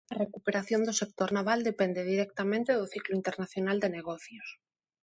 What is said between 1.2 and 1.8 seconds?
naval